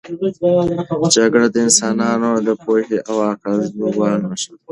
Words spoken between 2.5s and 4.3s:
پوهې او عقل د زوال